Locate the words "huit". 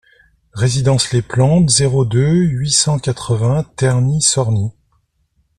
2.33-2.71